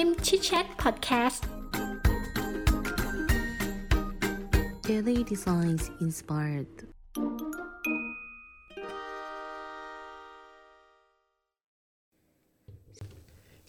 [0.00, 1.46] พิมพ์ชิดแชทพอดแคสต์
[4.88, 6.70] Daily Designs Inspired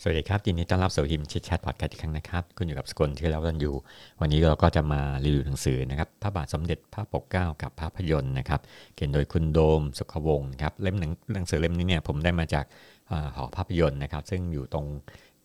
[0.01, 3.75] สวัสดีครับยินดีต้อนรับสู่ฮิมชิดแชทพอดแคสต์อีกครั้งนะครับ คุณอยู่กับสกลที่เราวันอยู่
[4.21, 8.59] วันนี้เราก็จะมารีวิวหนังสือนะครับพระบาทสมเด็จพระปกเกล้ากับภาพยนตร์นะครับ
[8.95, 12.65] เขียนโดยคุณโดมสุขวงศ์ครับเล่มหนังหนังสือเล่มนี้เนี่ยผมได้มาจาก
[13.11, 14.85] อาหอภาพยนตร์นะครับ ซึ่งอยู่ตรง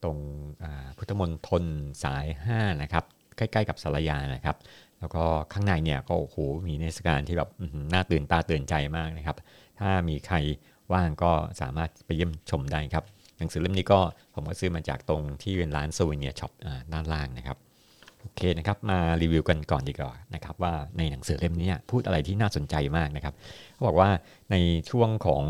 [0.04, 0.18] ตรง
[0.98, 1.64] พุทธมณฑล
[2.04, 3.04] สาย 5 นะครับ
[3.36, 4.56] ใกล้ๆกับสารยานะครับ
[5.00, 7.50] แล้วก็ข้างในเนี่ยก็โอ้โหมีเทศกาลที่แบบ
[7.92, 9.36] น่าตื่นตาตื่นใจมากนะครับ
[9.80, 10.36] ถ้ามีใคร
[10.92, 13.04] ว่างก็สามารถไปเยี่ยมชมได้ครับ
[13.38, 14.00] หนังสือเล่มนี้ก็
[14.34, 16.52] ผมก็ซื้อมาจากตรงที่เป็นร้านโซเวเนียช็อป
[16.92, 17.58] ด้านล่างนะครับ
[18.20, 23.34] โอเคนะครับมารีวิวกันก่อนดีกว่านะครับว่าในหนังสือเล่มนี้พูดอะไรที่น่าสนใจมากนะครับ
[23.72, 24.10] เขาบอกว่า
[24.50, 24.56] ใน
[24.90, 25.42] ช่วงของ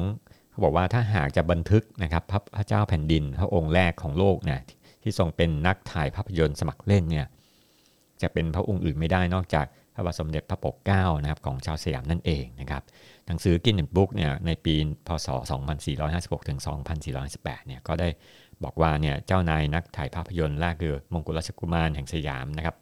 [0.52, 2.22] เขาบอกว่าถ้าหากจะบันทึกนะครับ
[2.56, 4.60] พระเจ้าแผ่นดิน พระองค์แรกของโลกเนี่ย
[5.02, 7.26] ที่ทรงเป็นนักถ่ายภาพยนตร์สมัครเล่นเนี่ย
[8.22, 12.82] จะเป็นพระองค์อื่นไม่ได้นอกจากพระบาทสมเด็จพระปกเกล้านะครับของชาวสยามนั่นเองนะครับ
[13.26, 14.74] หนังสือกินเน็ตบุ๊กเนี่ยในปี
[15.06, 15.28] พศ
[15.88, 16.58] 2456ถึง
[17.12, 18.08] 2418เนี่ยก็ได้
[18.64, 22.76] บอกว่าเนี่ยเจ้านายนักถ่ายภาพยนตร์แรกคือมงกุฎราชกุมารแห่งสยามนะครับ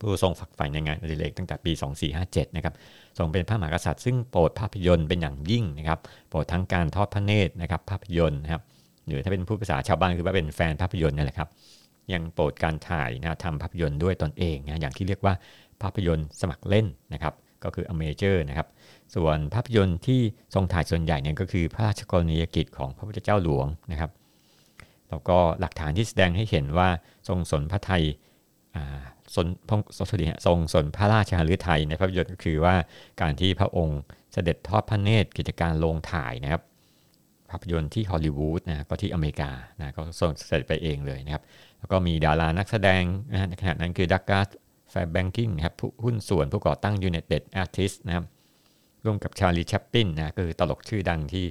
[0.00, 1.72] ผู้ทรงฝักใฝ่ในงานอดิเรกตั้งแต่ปี
[2.14, 2.74] 2457 นะครับ
[3.18, 8.62] ทรงเป็นพระมหากษัตริย์ซึ่งโปรดภาพยนตร์เป็นอย่างยิ่งนะครับ โปรดทั้งการทอดพระเนตรนะครับภาพยนตร์นะครับ
[9.06, 11.48] หรือถ้าเป็นผู้ภาษาชาวบ้านคือว่าเป็นแฟนภาพยนตร์นี่แหละครับ
[12.12, 15.34] ยังโปรดการถ่ายนะทำภาพยนตร์ด้วยตนเองนะ อย่างที่เรียกว่า
[15.82, 17.34] ภาพยนตร์สมัครเล่นนะครับ
[17.64, 18.68] ก็คืออเมเจอร์นะครับ
[19.14, 20.20] ส่วนภาพยนตร์ที่
[20.54, 24.10] ทรงถ่ายส่วนใหญ่เนี่ยก็คือพระราชกรณียกิจของพระพุทธเจ้าหลวงนะครับ
[25.10, 26.88] แล้วก็หลักฐานที่แสดงให้เห็นว่า
[27.28, 28.02] ทรงสนพระไทย
[29.34, 32.74] สนพงสดีทรงสนพระราชหฤทัยในภาพยนตร์ก็คือว่า
[33.20, 34.00] การที่พระองค์
[34.32, 36.62] เสด็จทอดพระเนตรกิจการโรงถ่ายนะครับ
[37.50, 41.42] ภาพยนตร์ที่ฮอลลีวูดนะก็ที่อเมริกานะก็ส่งเสด็จไปเองเลยนะครับ
[41.78, 44.48] แล้วก็มีดารานักแสดงนะในขณะนั้นคือดักกาส
[44.90, 48.24] แฟร์แบงกิ้งนะครับผู้หุ้นส่วนผู้ก่อตั้ง United Artists นะครับ
[49.04, 51.46] ร่วมกับชาร์ลีแชปลินนะคือตลกชื่อดังที่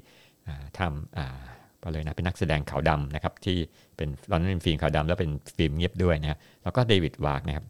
[0.79, 3.57] ทำ ก็เลยนะเป็นนักแสดงขาวดำนะครับที่
[3.95, 7.65] เป็นตอนนั้นเป็นฟิล์มขาวดำแล้วเป็นฟิล์มเงียบด้วยนะแล้วก็เดวิดวากนะครับ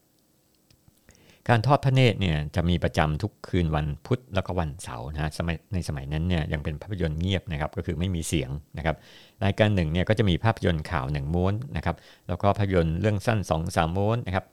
[1.49, 8.95] การทอดพระเนตรเนี่ยจะมีประจำทุกคืนวันพุธแล้วก็วันเสาร์นะสมัยในสมัยนั้นเนี่ยยังเป็นภาพยนตร์เงียบนะครับก็คือไม่มีเสียงนะครับ
[9.43, 11.95] รายการหนึ่งเนี่ยก็จะมีภาพยนตร์ข่าวหนึ่งม้วนนะครับ
[12.27, 14.45] แล้วก็ภาพยนตร์เรื่องสั้น2อสามม้วนนะครับ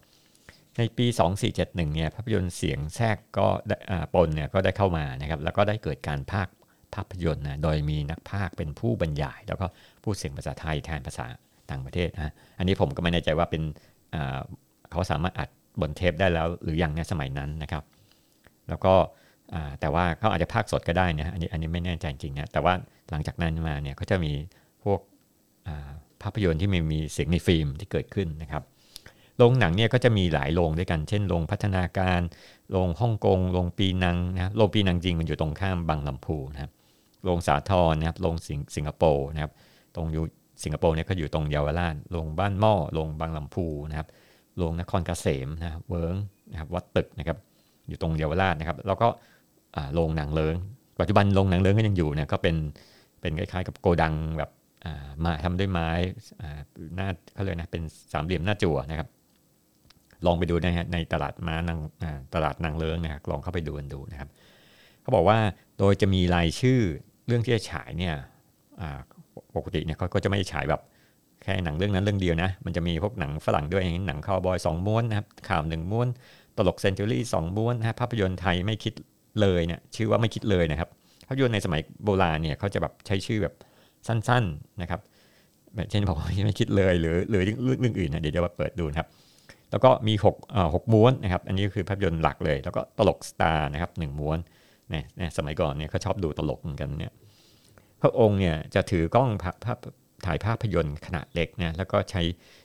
[0.79, 1.07] ในปี
[1.45, 3.47] 2471เนี่ยภาพยนตร์เสียงแทรกก็
[4.15, 6.49] ปนเนี่ยก็ได้เข้ามานะครับแล้วก็ได้เกิดการภาค
[6.95, 9.67] ภาพยนตร์นะโดยมีนักภาคเป็นผู้บรรยาย แล้วก็
[10.05, 11.27] พูดเสียงภาษาไทยแทนภาษา
[11.71, 13.63] ต่างประเทศนะอันนี้ผมก็ไม่แน่ใจว่าเป็น
[14.91, 15.49] เขาสามารถอัด
[15.81, 17.85] บนเทปได้แล้วหรือยังในสมัยนั้นนะครับ
[18.69, 18.95] แล้วก็
[19.81, 22.75] แต่ว่าเขาอาจจะภาคสดก็ได้นะอันนี้อันนี้ไม่แน่ใจจริงนะแต่ว่า
[23.11, 24.33] หลังจากนั้นมาเนี่ยก็จะมี
[24.85, 25.01] พวก
[26.23, 28.63] ภาพยนตร์ที่มีมีเสียงในฟิล์มที่เกิดขึ้นนะครับ
[29.39, 32.21] โรงหนังเนี่ยก็จะมีหลายโรงด้วยกัน เช่นโรงพัฒนาการ
[32.71, 36.71] โรงฮ่องกงโรงปีนังนะโรงปีนังจริงมันอยู่ตรงข้ามบางลำพูนะครับ
[37.25, 39.53] โรงสาทรนะครับโรงสิงสงคโปร์นะครับ
[39.97, 40.25] ตรงอยู่
[40.63, 44.09] สิงคโปร์เนี่ยก็อยู่ตรงเยาวราชโรงบ้านหม้อโรงบางลำพูนะครับ
[44.57, 46.17] โรงนครเกษมนะเวิร์ง
[46.51, 47.39] นะครับวัดตึกนะครับ
[47.89, 49.09] อยู่ตรงเยาวราชนะครับ แล้วก็
[49.95, 50.55] โรงหนังเลิง
[51.01, 52.57] ปัจจุบันโรงหนังเลิงก็ยังอยู่เนี่ยก็เป็น
[53.21, 54.51] เป็นคล้ายๆกับโกดังแบบ
[55.25, 55.89] มาทำด้วยไม้
[56.97, 57.83] หน้าเขาเลยนะเป็น
[58.13, 59.09] สามเหลี่ยมหน้าจั่วนะครับ
[60.27, 61.79] ลองไปดูนะฮะในตลาดม้านาง
[62.35, 64.29] ตลาดนางเลิงนะครับลองเข้าไปดูกันดูนะครับ
[65.03, 65.39] เขาบอกว่า
[65.79, 66.81] โดยจะมีรายชื่อ
[67.27, 68.15] เรื่องที่จะฉายเนี่ย
[69.57, 70.81] ปกติเนี่ยเขาก็จะไม่ฉายแบบ
[71.43, 76.09] แค่หนังเรื่องนั้นเรื่องเดียวนะมันจะมีพวกหนังฝรั่งด้วยอย่างหนังคาวบอยสองม้วนนะครับข่าวหนึ่งม้วน
[76.57, 78.95] ตลกเซนจูรี่สองม้วนนะภาพยนตร์ไทยไม่คิด
[79.41, 80.89] เลยเนี่ยชื่อว่าไม่คิดเลยนะครับ
[81.27, 83.55] ภาพยนตร์ในสมัยโบราณเนี่ยเขาจะแบบใช้ชื่อแบบ
[84.07, 85.01] สั้นๆนะครับ
[85.91, 89.09] เช่นบอกว่าไม่คิดเลยหรือหรือเรื่องอื่นนะเดี๋ยวจะมาเปิดดูนะครับ
[89.77, 94.39] แล้วก็มี6อ่าหม้วนนะครับ อันนี้คือภาพยนตร์หลักเลย แล้วก็ตลกสตาร์นะครับหนึ่งม้วน
[94.91, 97.13] เนี่ยนสมัยก่อนเนี่ยเขาชอบดูตลกเหมือนกันเนี่ย
[98.03, 99.79] พระองค์เนี่ยจะถือกล้องภาพ
[100.27, 102.23] ถ่ายภาพยนตร์ขนาดเล็กนะแล้วก็ใช้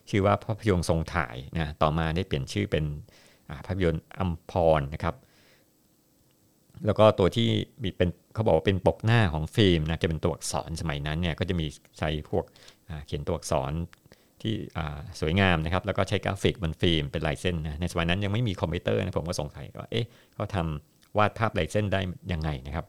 [0.10, 2.86] ชื่อว่าภาพยนตร์ทรงถ่ายนะต่อมาได้เปลี่ยนชื่อเป็น
[3.66, 5.16] ภาพยนตร์อัมพรนะครับ
[6.86, 7.48] แล้วก็ตัวที่
[7.84, 11.66] มีเป็นเขาบอกว่าเป็นปกหน้าของฟิล์มนะจะเป็นตัวอักษรสมัยนั้นเนี่ยก็จะมี
[12.00, 12.46] ใช้พวก
[13.06, 13.72] เขียนตัวอักษร
[14.44, 14.56] ที่
[15.20, 22.02] สวยงามนะครับ แล้วก็ใช้กราฟิกบนฟิล์มเป็นลายเส้นนะในสมัยนั้นยังไม่มีคอมพิวเตอร์นะผมก็สงสัยว่าเอ๊ะเขาทำวาดภาพลายเส้นได้
[22.32, 22.86] ยังไงนะครับ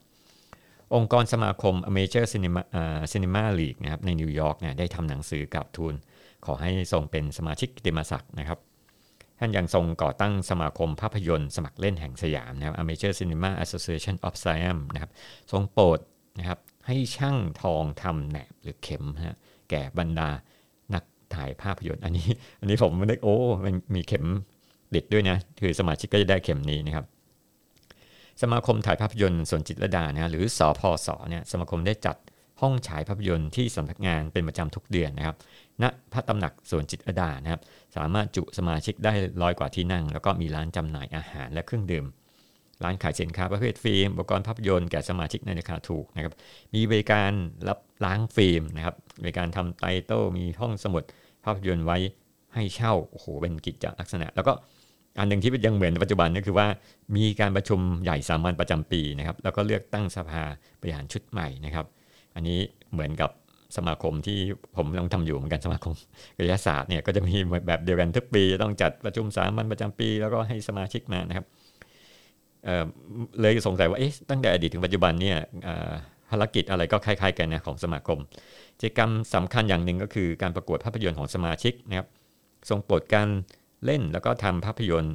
[0.95, 2.63] องค์กรสมาคม Amateur Cinema
[3.13, 5.95] Cinema League นะครับในนิวยอร์กเนี่ยได้ทำหนังสือกราบทูล
[6.47, 8.59] ขอให้ทรงเป็นสมาชิกกิติมศักดิ์นะครับ
[9.39, 15.11] ท่านยังทรงก่อตั้งสมาคมภาพยนตร์สมัครเล่นแห่งสยามนะครับ Amateur Cinema Association of Siam นะครับ
[15.53, 15.99] ทรงโปรด
[16.39, 19.37] นะครับให้ช่างทองทำแหนบหรือเข็มนะ
[19.71, 20.29] แก่บรรดา
[21.37, 22.29] ถ่ายภาพยนตร์อันนี้
[22.61, 24.25] อันนี้ผมนึกโอ้มันมีเข็ม
[24.95, 27.05] ติดด้วยนะ คือสมาชิกก็จะได้เข็มนี้นะครับ
[28.43, 32.17] สมาคมถ่ายภาพยนตร์สวนจิตรดานะหรือสอพสเนี่ยสมาคมได้จัด
[32.61, 35.37] ห้องฉายภาพยนตร์ที่สำนักงานเป็นประจำทุกเดือนนะครับ
[35.83, 37.61] ณพระตำหนักสวนจิตรดานะครับ
[37.97, 39.13] สามารถจุสมาชิกได้
[39.43, 42.05] ร้อยกว่าที่นั่ง แล้วก็มีร้านจำหน่ายอาหารและเครื่องดื่ม
[42.83, 46.35] ร้านขายสินค้าประเภทฟิล์มอุปกรณ์ภาพยนตร์แก่สมาชิกในราคาถูกนะครับ
[46.75, 47.33] มีบริการ
[47.69, 51.03] รับล้างฟิล์มนะครับบริการทำไตเติลมีห้องสมุด
[51.45, 51.99] ภาพยนตร์ไว้
[52.55, 54.53] ให้เช่าโอ้โหเป็นกิจลักษณะ แล้วก็
[55.19, 56.67] อันหนึ่งที่ยังเหมือนปัจจุบันก็คือว่า
[57.17, 60.43] มีการประชุมใหญ่สามัญประจำปีนะครับ แล้วก็เลือกตั้งสภา
[60.81, 61.87] บริหารชุดใหม่นะครับ
[62.35, 62.59] อันนี้
[62.93, 63.31] เหมือนกับ
[63.77, 64.39] สมาคมที่
[64.77, 65.93] ผมกำลังทำอยู่เหมือนกันสมาคม
[66.39, 67.35] วิทยาศาสตร์เนี่ยก็จะมี
[67.67, 71.47] แบบเดียวกันทุกปีต้องจัดประชุมสามัญประจำปี แล้วก็ให้สมาชิกมานะครับ
[73.41, 75.39] เลยสงสัยว่าเอ๊ะตั้งแต่อดีตถึงปัจจุบันเนี่ย
[76.33, 78.19] ภารกิจอะไรก็คล้ายๆกันนะของสมาคม
[78.79, 82.09] กิจกรรมสำคัญอย่างหนึ่งก็คือการประกวดภาพยนตร์ของสมาชิกนะครับ
[82.69, 83.29] ทรงโปรดการ
[83.85, 85.15] เล่นแล้วก็ทำภาพยนตร์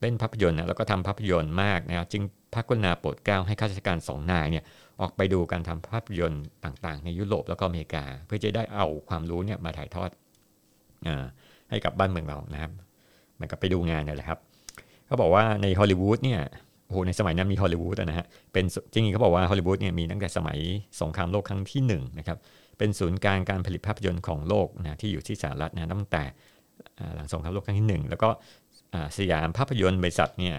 [0.00, 2.22] เล่นภาพยนตร์แล้วก็ทำภาพยนตร์มากนะครับจึง
[2.54, 4.64] พระกรุณาโปรดเกล้าให้ข้าราชการสองนายเนี่ย
[5.00, 10.10] ออกไปดูการทำภาพยนตร์ต่างๆ ในยุโรปแล้วก็อเมริกา เพื่อจะได้เอาความรู้เนี่ยมาถ่ายทอด
[11.06, 11.08] อ
[11.70, 12.70] ให้กับบ้านเมืองเรานะครับ
[13.40, 14.38] มันก็ไปดูงานนี่แหละครับ
[15.06, 16.40] เขาบอกว่าในฮอลลีวูดเนี่ย
[16.90, 20.58] โหในสมัยนั้นมีฮอลลีวูดนะฮะเป็นจริงๆเขาบอกว่าฮอลลีวูดเนี่ยมีตั้งแต่สมัย
[21.00, 22.38] สงครามโลกครั้งที่1นนะครับ
[22.78, 26.22] เป็นศูนย์กลางการผลิตภาพยนตร์ของโลกนะที่อยู่ที่สหรัฐนะตั้งแต่
[27.14, 28.28] หลังสงครามโลกครั้งที่ 1 แล้วก็
[29.18, 30.56] สยามภาพยนตร์บริษัทเนี่ย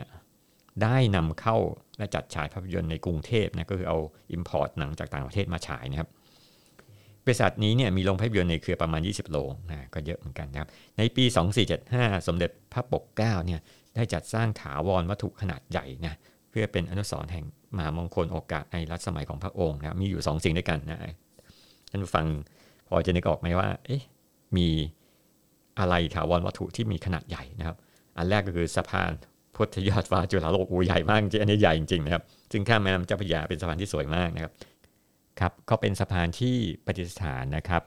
[0.83, 1.57] ได้นำเข้า
[1.97, 3.97] และจัดฉายภาพยนตร์ในกรุงเทพนะก็คือเอา
[4.35, 6.09] Import หนังจากต่างประเทศมาฉายนะครับ
[7.25, 11.23] บริษัทนี้เนี่ยมีโรงภาพยนตร์ในเครือประมาณ 20 โรงนะก็เยอะเหมือนกันนะครับในปี
[11.75, 13.59] 2475 สมเด็จพระปกเกล้าเนี่ย
[13.95, 16.15] ได้จัดสร้างถาวรวัตถุขนาดใหญ่นะ
[16.49, 17.45] เพื่อเป็นอนุสรณ์แห่ง
[17.75, 20.99] มหามงคลโอกาสในรัชสมัยของพระองค์นะมีอยู่2สิ่งด้วยกันนะ
[21.91, 22.25] ท่านฟัง
[22.87, 24.01] พอจะนึกออกไหมว่า เอ๊ะ
[24.57, 24.67] มี
[25.79, 27.77] อะไรถาวรวัตถุที่มีขนาดใหญ่นะครับ
[28.17, 29.11] อันแรกก็คือสะพาน
[29.55, 34.51] พุทธยอดฟ้าจุฬาโลกอูใหญ่มากจริงอันนี้ใหญ่จริงๆนะครับ ซึ่งข้ามแม่น้ำเจ้าพระยาเป็นสะพานที่สวยมากนะครับ
[35.39, 36.55] ครับก็เป็นสะพานที่
[36.85, 37.83] ปฏิสถานนะครับ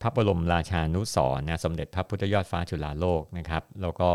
[0.00, 4.08] พระบรมราชานุสรนะสมเด็จพระพุทธยอดฟ้าจุฬาโลกนะครับ แล้วก็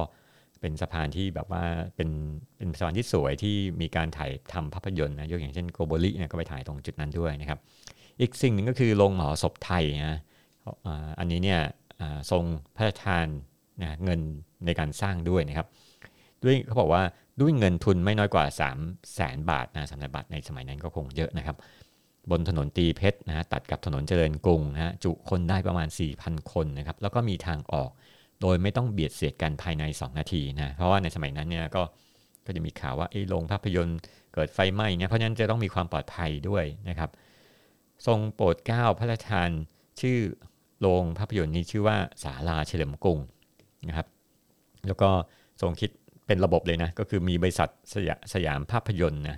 [0.62, 1.64] เป็นสะพานที่แบบว่า
[1.96, 2.10] เป็น
[2.58, 7.60] เป็นสะพานที่สวยที่มีการถ่ายทำภาพยนตร์นะยกอย่างเช่นโกโบลิเนี่ยก็ไปถ่ายตรงจุดนั้นด้วยนะครับ
[8.20, 10.20] อีกสิ่งหนึ่งก็คือโรงหมอศพไทยนะ
[11.20, 11.62] อันนี้เนี่ย
[12.32, 12.44] ทรง
[12.76, 13.28] พระราชทาน
[13.82, 14.20] นะเงิน
[14.66, 15.68] ในการสร้างด้วยนะครับ
[16.44, 17.04] ด้วยเขาบอกว่า
[17.42, 21.58] ด้วยเงินทุนไม่น้อยกว่า 3 0 0แสนบาทนะสำหรับบาทในสมัยนั้นก็คงเยอะนะครับ
[22.32, 25.88] บนถนนตีเพชรนะตัดกับถนนเจริญกรุงนะจุคนได้ประมาณ
[26.20, 27.90] 4,000 คนนะครับ แล้วก็มีทางออก
[28.42, 31.84] โดยไม่ต้องเบียดเสียดกันภายใน 2 นาทีนะ เพราะว่าในสมัยนั้นเนี่ยก็
[32.46, 34.00] ก็จะมีข่าวว่าไอ้โรงภาพยนตร์
[34.34, 37.10] เกิดไฟไหม้เนี่ยเพราะฉะนั้นจะต้องมีความปลอดภัยด้วยนะครับ
[38.08, 39.50] ทรงโปรดเกล้าพระราชทาน
[40.02, 40.18] ชื่อ
[40.82, 43.20] โรงภาพยนตร์นี้ชื่อว่าศาลาเฉลิมกรุง
[43.88, 44.08] นะครับ
[44.88, 45.10] แล้วก็
[45.62, 45.90] ทรงคิด
[46.28, 49.38] เป็นระบบเลยนะ ก็คือมีบริษัทสยสยามภาพยนตร์นะ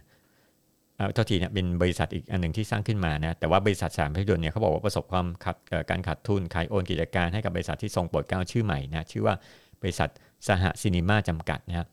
[1.14, 5.56] เท่าทีเนี่ยเป็นบริษัทอีกอันหนึ่งที่สร้างขึ้นมานะแต่ว่าบริษัทสามภาพยนตร์เนี่ยเขาบอกว่าประสบความขัด
[5.90, 9.36] การขาดทุนขายโอนกิจการให้กับบริษัทที่ทรงโปรดเกล้าชื่อใหม่นะชื่อว่า
[9.82, 10.10] บริษัท
[10.48, 11.88] สหศีนิมาจำกัดนะครับ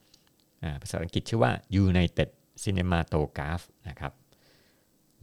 [0.82, 1.52] ภาษาอังกฤษชื่อว่า
[1.84, 2.28] United
[2.62, 4.12] Cinematograph นะครับ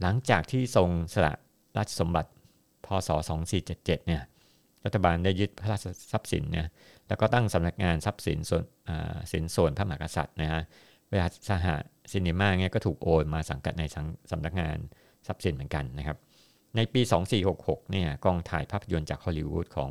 [0.00, 1.32] หลังจากที่ทรงสละ
[1.76, 2.30] ราชสมบัติ
[2.86, 3.10] พศ
[3.58, 4.22] 2477 เนี่ย
[4.84, 6.66] รัฐบาลได้ยึดพระราชทรัพย์สินเนี่ย
[7.08, 8.64] แล้วก็ตั้งสำนักงานทรัพย์สินส่วน
[9.32, 10.62] สินส่วนพระมหากษัตริย์นะฮะ
[11.10, 11.66] เวลาสห
[12.12, 13.84] ศีนิมาเนี่ยก็ถูกโอนมาสังกัดใน
[14.30, 14.76] สำนักงาน
[15.26, 16.16] ทรัพย์สินเหมือนกันนะครับ
[16.76, 17.00] ในปี
[17.46, 19.90] 2466 เนี่ยกองถ่ายภาพยนตร์จากฮอลลีวูดของ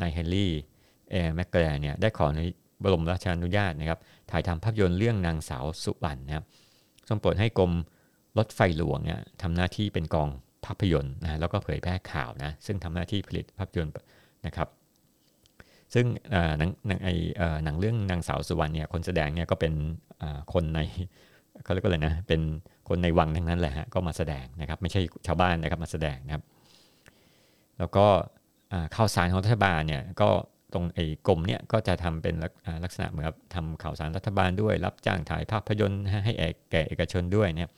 [0.00, 0.52] นายเฮนรี่
[1.10, 2.40] เอร์แมกแกลเนี่ยได้ขอพระ
[2.82, 3.98] บรมราชานุญาตนะครับ
[4.30, 6.44] ถ่ายทำภาพยนตร์เรื่องนางสาวสุวรรณนะครับ
[7.08, 7.72] ทรงโปรดให้กรม
[8.38, 10.28] รถไฟหลวงเนี่ยทำหน้าที่เป็นกอง
[10.64, 13.94] ภาพยนตร์นะแล้วก็เผยแพร่ข่าวนะซึ่งทำหน้าที่ผลิตภาพยนตร์
[14.46, 14.68] นะครับ
[15.94, 16.06] ซึ่ง
[16.58, 17.08] หนังหนังไอ
[17.64, 19.72] หนังเรื่องนางสาวสุวรรณเนี่ยคนแสดงเนี่ยก็เป็น
[20.52, 20.80] คนใน
[21.64, 22.40] เขาเรียกว่าอะไรนะเป็น
[22.88, 26.42] คนในวังทั้งนั้นแหละฮะก็มาแสดงนะครับ ไม่ใช่ชาวบ้านนะครับมาแสดงนะครับ
[27.78, 28.06] แล้วก็
[28.96, 30.28] ข่าวสารของรัฐบาลเนี่ยก็
[30.72, 32.34] ตรงไอ้กรมเนี่ยก็จะทำเป็น
[32.84, 36.32] ลักษณะเหมือนกับทำข่าวสารรัฐบาลด้วย รับจ้างถ่ายภาพยนตร์ให้
[36.70, 37.68] แก่เอกชนด้วยเนี่ย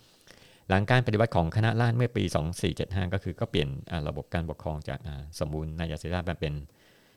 [0.69, 2.25] หลังการปฏิวัติของคณะราษฎรเมื่อปี
[2.69, 3.69] 2475 ก็คือก็เปลี่ยน
[4.09, 4.99] ระบบการปกครองจาก
[5.39, 6.53] สมบูรณ์นายาเสรีมาเป็น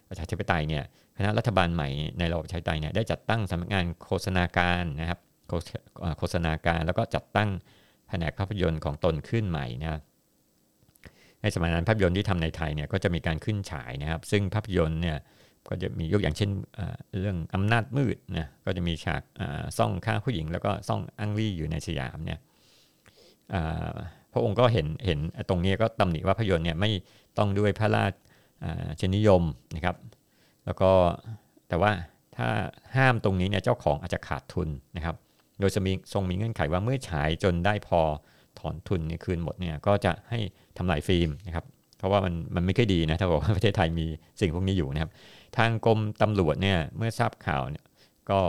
[0.10, 0.84] ประชาธิปไตยเนี่ย
[1.18, 1.90] คณะรัฐบาลใหม่
[2.20, 5.20] ในระบบประชาธิปไตยเนี่ยได้จัดตั้งสำนักงานโฆษณาการนะครับ
[6.18, 7.50] โฆษณาการแล้วก็จัดตั้ง
[8.08, 10.02] แผนกภาพยนตร์ของตนขึ้นใหม่นะ
[11.42, 15.18] ในสมัยนั้นภาพยนตร์ที่ทำในไทยเนี่ยก็จะมีการขึ้นฉายนะครับ ซึ่งภาพยนตร์เนี่ย
[15.68, 16.50] ก็จะมียกอย่างเช่น
[17.20, 19.22] เรื่องอำนาจมืดนะก็จะมีฉาก
[19.78, 22.40] ซ่องฆ่าผู้หญิง แล้วก็ซ่องอังลี่อยู่ในสยามเนี่ย
[24.34, 25.20] พระองค์ก็เห็นเห็น
[25.50, 26.92] ตรงนี้ก็ตำหนิว่าภาพยนตร์เนี่ยไม่
[27.38, 28.14] ต้องด้วยพระราช
[29.00, 29.44] ชนิยม
[29.76, 29.96] นะครับ
[30.66, 30.92] แล้วก็
[31.70, 31.92] แต่ว่า
[32.38, 32.48] ถ้า
[32.96, 35.16] ห้ามตรงนี้เนี่ยเจ้าของอาจจะขาดทุนนะครับ
[35.60, 38.02] โดยจะมีทรงมีเงื่อนไขว่าเมื่อฉายจนได้พอ
[38.60, 40.40] ถอนทุนในคืนหมดเนี่ยก็จะให้
[40.78, 41.66] ทำลายฟิล์มนะครับ
[41.98, 44.06] เพราะว่ามันมันไม่ค่อยดีนะถ้าบอกว่าประเทศไทยมี
[44.40, 45.12] สิ่งพวกนี้อยู่นะครับ
[45.58, 47.86] ทางกรมตำรวจเนี่ยเมื่อทราบข่าวเนี่ย
[48.30, 48.40] ก็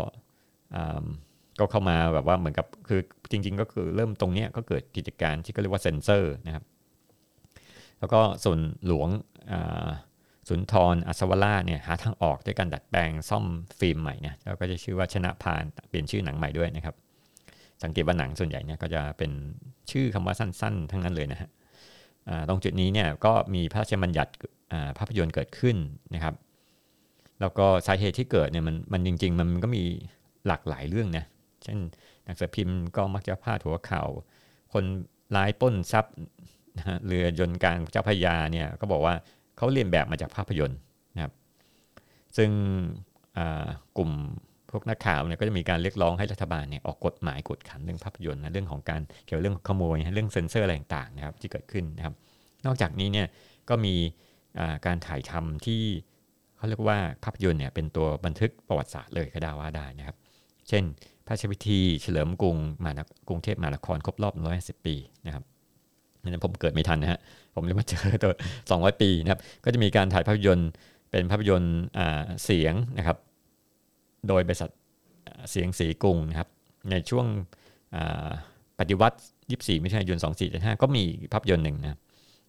[1.60, 6.64] ก็เข้ามาแบบว่าเหมือนกับคือจริง ๆ ก็คือเริ่มตรงนี้ก็เกิดกิจการที่ก็เรียกว่าเซ็นเซอร์นะครับ
[7.98, 9.08] แล้วก็ส่วนหลวง
[10.48, 13.44] สุนทรอัศวราเนี่ยหาทางออกด้วยการดัดแปลงซ่อม
[13.78, 16.94] ฟิล์มใหม่เนี่ยแล้วก็จะชื่อว่าชนะพานเปลี่ยนชื่อหนังใหม่ด้วยนะครับ
[17.82, 19.30] สังเกตว่าหนังส่วนใหญ่เนี่ยก็จะเป็น
[19.90, 21.48] ชื่อคำว่าสั้น ๆ ทั้งนั้นเลยนะฮะ
[22.48, 24.32] ตรงจุดนี้เนี่ยก็มีพระราชบัญญัติ
[24.98, 25.76] ภาพยนตร์เกิดขึ้น
[26.14, 26.34] นะครับ
[27.40, 29.82] แล้วก็สาเหตุที่เกิดเนี่ยมันมันจริง ๆ มันก็มี
[30.46, 31.24] หลากหลายเรื่องนะ
[31.64, 31.78] เช่น
[32.24, 34.08] หนังสือพิมพ์ก็มักจะพาดหัวข่าว
[34.72, 34.84] คน
[35.36, 36.14] ร้ายป้นทรัพย์
[37.06, 39.14] เรือยนต์กลางเจ้าพยาเนี่ยก็บอกว่า
[39.56, 40.78] เขาเรียนแบบมาจากภาพยนตร์
[41.14, 41.32] นะครับ
[42.36, 42.50] ซึ่ง
[43.96, 44.10] กลุ่ม
[44.70, 52.14] พวกนักข่าวเนี่ยก็จะมีการเรียกร้องให้รัฐบาลเนี่ยออกกฎหมายกฎขันเรื่องภาพยนตร์นะเรื่องของการเกี่ยวเรื่องขโมยเรื่องเซ็นเซอร์อะไรต่างๆนะครับที่เกิดขึ้นนะครับ
[52.66, 53.26] นอกจากนี้เนี่ย
[53.68, 53.94] ก็มี
[54.86, 55.82] การถ่ายทำที่
[56.56, 60.16] เขาเรียกว่าภาพยนตร์เนี่ยเป็นตัวบันทึกประวัติศาสตร์เลยก็ได้ว่าได้นะครับ
[60.68, 60.84] เช่น
[61.26, 62.90] พระราชพิธีเฉลิมกรุงมา
[63.28, 64.34] กรุงเทพมหานครครบรอบ
[64.80, 64.94] 150ปี
[65.26, 65.44] นะครับ
[66.22, 67.20] นั้นผมเกิดไม่ทันนะฮะ
[67.54, 68.32] ผมเลยมาเจอตัว
[68.70, 70.70] 200 ปีนะครับ ก็จะมีการถ่ายภาพยนตร์
[71.10, 71.76] เป็นภาพยนตร์
[72.44, 73.16] เสียงนะครับ
[74.28, 74.70] โดยบริษัท
[75.50, 76.48] เสียงสีกรุงนะครับ
[76.90, 77.26] ในช่วง
[78.78, 79.18] ปฏิวัติ
[79.50, 80.18] 24 มิถุนายน
[80.50, 81.98] 2475 ก็มีภาพยนตร์หนึ่งนะ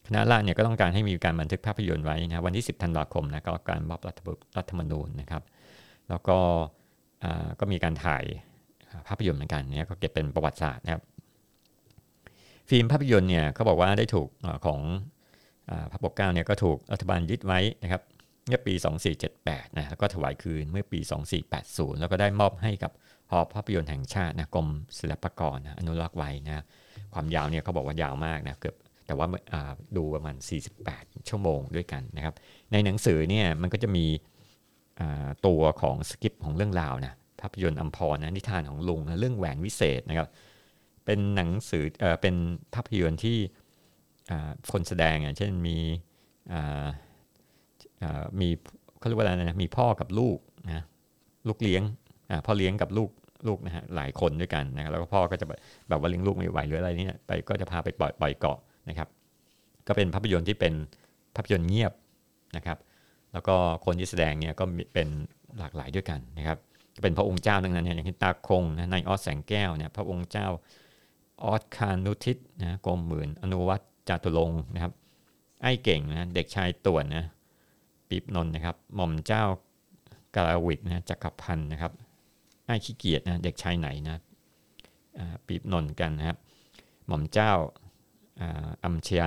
[0.08, 5.44] คณะราษฎรเนี่ยก็ต้องการให้มีการบันทึกภาพยนตร์ไว้นะวันที่ 10 ธันวาคมนะก็การมอบรัฐธรรมนูญนะครับ
[6.10, 6.38] แล้วก็
[7.60, 8.24] ก็มีการถ่าย
[9.08, 11.02] ภาพยนตร์เหมือนกันเนี่ยก็เก็บเป็นประวัติศาสตร์นะครับ
[12.70, 14.30] ฟิล์มภาพยนตร์เนี่ยเขาบอกว่าได้ถูก
[14.66, 14.80] ของ
[15.92, 18.02] พระปกเกล้าเนี่ยก็ถูกรัฐบาลยึดไว้นะครับ
[18.48, 18.74] เมื่อปี
[19.26, 21.00] 2478นะแล้วก็ถวายคืนเมื่อปี
[21.50, 22.92] 2480 แล้วก็ได้มอบให้กับ
[23.32, 24.68] หอภาพยนตร์แห่งชาตินะกรม
[25.00, 26.64] ศิลปากรนะอนุรักษ์ไว้นะ
[27.14, 28.76] ความยาวเนี่ยเขาบอกว่ายาวมากนะเกือบ
[29.08, 29.28] แต่ว่า
[29.98, 30.36] ดูประมาณ
[30.82, 32.36] 48 ชั่วโมงด้วยกันนะครับ
[32.72, 34.06] ในหนังสือเนี่ยมันก็จะมี
[35.48, 40.28] ตัวของสคริปของเรื่องราวนะภาพยนตร์อัมพรนะนิทานของลุงนะเรื่องแหวนวิเศษนะครับ
[41.06, 42.36] เป็นหนังสือเออเป็น
[42.74, 43.38] ภาพยนตร์ที่
[44.72, 45.78] คนแสดงอะเช่นมี
[48.40, 48.50] มี
[48.98, 50.84] เขาเรียกว่าอะไรนะมีพ่อกับลูกนะ
[51.48, 51.84] ลูกเลี้ยง
[52.46, 53.10] พ่อเลี้ยงกับลูก
[53.48, 58.60] ลูกนะฮะหลายคนด้วยกันนะครับแล้วก็พ่อก็จะแบบว่าเลี้ยงลูกไม่ไหวหรืออะไรนี่ไปก็จะพาไปปล่อยปล่อยเกาะ
[58.90, 59.08] นะครับ
[59.88, 60.74] ก็เป็นภาพยนตร์ที่เป็น
[61.36, 61.94] ภาพยนตร์เงียบ
[62.56, 62.78] นะครับ
[63.34, 65.08] แล้วก็คนที่แสดงเนี่ยก็เป็น
[65.60, 66.58] หลากหลายด้วยกันนะครับ
[67.04, 70.48] เป็นพระองค์เจ้าดังนั้นเนี่ยอย่างที่ตาคงนะนายออสแสงแก้วเนี่ยพระองค์เจ้า
[71.44, 74.94] ออสคานุทิศนะกรมหมื่น อนุวัตจตุรงนะครับ
[75.62, 77.26] ไอ้เก่งนะเด็กชายต่วนนะ
[78.10, 79.44] ปีบนนนะครับ หม่อมเจ้า
[80.36, 81.92] กาลวิกนะจักรพันธ์นะครับ
[82.66, 84.22] ไอ้ขี้เกียจนะเด็กชายไหนนะ
[85.48, 86.38] ปีบนนกันนะครับ
[87.08, 87.52] หม่อมเจ้า
[88.84, 89.24] อัมเชีย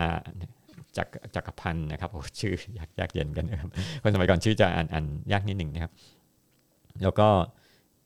[0.97, 3.71] จักจักรพันธ์นะครับโอ้ชื่อยากยากเย็นกันนะครับ
[4.03, 5.93] คนสมัยก่อนชื่อจะอ่านอ่านยากนิดหนึ่งนะครับ
[7.03, 7.29] แล้วก็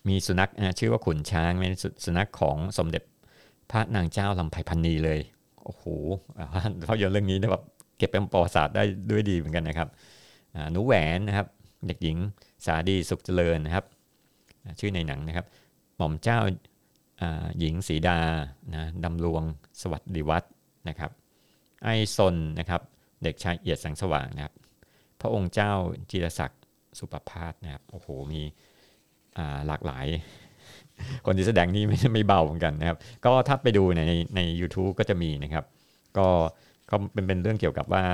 [0.09, 1.73] มีสุนัขนะชื่อว่าขุนช้างเป็น
[2.05, 3.03] สุนัขของสมเด็จ
[3.73, 5.21] พระนางเจ้าลำไพพันนีเลย
[5.65, 5.85] โอ้โห
[6.89, 7.65] ภาพยนตร์เรื่องนี้นะแบบ
[7.97, 9.89] เก็บเป็นประวัติศาสตร์ได้ด้วยดีเหมือนกันนะครับ
[10.73, 11.47] หนูแหวนนะครับ
[11.87, 12.17] เด็กหญิง
[12.65, 13.85] สาดีสุขเจริญนะครับ
[14.79, 15.47] ชื่อในหนังนะครับ
[15.97, 16.39] หม่อมเจ้า
[17.59, 18.19] หญิงสีดา
[18.75, 19.43] นะดำรวง
[19.81, 20.45] สวัสดิวัฒ
[20.89, 21.11] นะครับ
[21.83, 22.81] ไอซนนะครับ
[23.23, 24.55] เด็กชายเอียดแสงสว่างนะครับ
[25.21, 25.73] พระองค์เจ้า
[26.11, 26.63] จิรศักดิ์
[26.99, 28.43] สุปพาสนะครับ โอ้โห มี
[29.67, 30.07] หลากหลาย
[31.27, 34.01] คนที่แสดงนี่ไม่ไม่เบาเหมือนกันนะครับ ก็ถ้าไปดูใน
[34.37, 35.65] ใน u t u b e ก็จะมีนะครับ
[36.19, 36.27] ก็
[36.91, 38.05] ก็เป็นเป็นเรื่องเกี่ยวกับว่า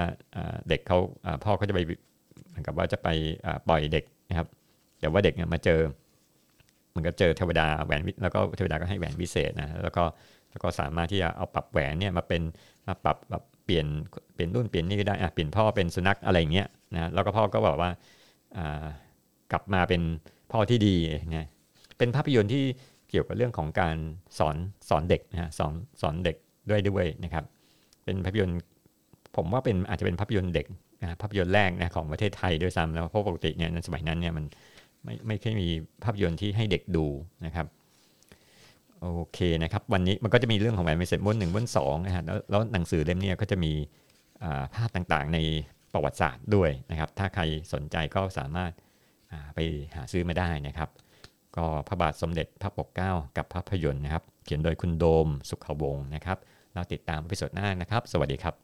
[0.68, 0.98] เด็กเขา
[1.44, 1.80] พ่อเขาจะไป
[2.48, 3.08] เหมือนกับว่าจะไป
[3.68, 4.46] ปล่อยเด็กนะครับ
[5.00, 5.80] แต่ว่าเด็กเนี่ยมาเจอ
[6.94, 10.04] มันก็เจอเทวดาแหวนแล้วก็เทวดาก็ให้แหวนวิเศษนะแล้วก็
[10.50, 12.42] แล้วก็สามารถที่จะเอาปรับแหวนเนี่ยมาเป็น
[12.86, 13.86] มาปรับแบบเปลี่ยน
[14.34, 17.90] เปลี่ยนรุ่นเปลี่ยนนี่ก็ได้อะเปลี่ยนพ่อเป็นสุนัขอะไรเงี้ยนะแล้วก็พ่อก็บอกว่า
[19.52, 20.02] กลับมาเป็น
[20.52, 20.96] พ่อที่ดี
[21.36, 21.46] นะ
[21.98, 22.64] เป็นภาพยนตร์ที่
[23.10, 23.96] เกี่ยวกับเรื่องของการ
[24.38, 24.56] สอน
[24.88, 26.36] สอนเด็กนะฮะสอนสอนเด็ก
[26.70, 27.44] ด้วยด้วยนะครับ
[28.04, 28.58] เป็นภาพยนตร์
[29.36, 30.66] ผมว่าเป็นอาจจะเป็นภาพยนตร์เด็ก
[31.02, 34.44] นะภาพยนตร์แรกนะของประเทศไทยด้วยซ้ำแล้วเพราะปกติเนี่ยในสมัยนั้นเนี่ยมัน
[35.04, 35.68] ไม่ไม่เคยมี
[36.04, 37.06] ภาพยนตร์ที่ให้เด็กดู
[37.46, 37.66] นะครับ
[39.00, 43.72] โอเคนะครับ วันนี้มันก็จะมีเรื่องของแหวนเมสเซจบนหนึ่งบนสองนะฮะแล้วแล้วหนังสือเล่มนี้ก็จะมี
[44.74, 45.38] ภาพต่างๆใน
[45.92, 48.72] ประวัติศาสตร์ด้วยนะครับ ถ้าใครสนใจก็สามารถ
[49.54, 49.58] ไป
[49.94, 50.88] หาซื้อมาได้นะครับ
[51.56, 56.38] ก็พระบาทสมเด็จพระปกเกล้ากับภาพยนตร์นะครับ เขียนโดยคุณโดมสุขวงศ์นะครับ
[56.74, 58.54] เราติดตามพิสดหน้านะครับ สวัสดีครับ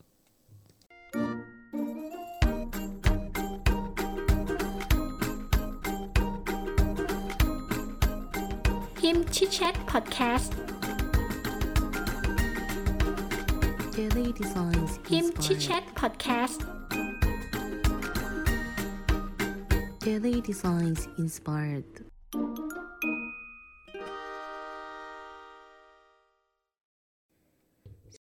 [8.99, 10.55] พิมชิชเชตพอดแคสต์
[13.97, 16.65] Daily Designs พิมชิชเชตพอดแคสต์
[20.07, 21.89] Daily Designs Inspired